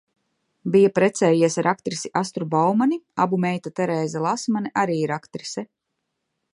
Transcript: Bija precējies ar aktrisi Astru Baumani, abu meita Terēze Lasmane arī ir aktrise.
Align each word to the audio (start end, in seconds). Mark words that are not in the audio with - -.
Bija 0.75 0.91
precējies 0.99 1.57
ar 1.63 1.69
aktrisi 1.73 2.11
Astru 2.23 2.47
Baumani, 2.55 2.99
abu 3.27 3.41
meita 3.45 3.75
Terēze 3.81 4.27
Lasmane 4.29 4.75
arī 4.87 5.01
ir 5.07 5.19
aktrise. 5.21 5.67